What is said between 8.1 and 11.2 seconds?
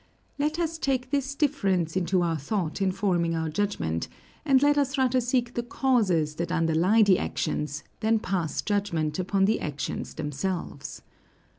pass judgment upon the actions themselves.